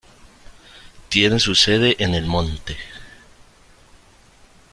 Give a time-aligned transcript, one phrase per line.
[1.09, 2.75] Tiene su sede en El Monte.